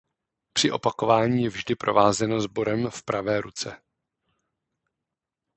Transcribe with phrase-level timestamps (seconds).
[0.53, 3.81] Při opakování je vždy provázeno sborem v pravé ruce.